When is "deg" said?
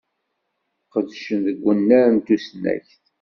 1.47-1.59